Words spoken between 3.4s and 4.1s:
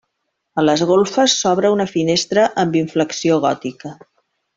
gòtica.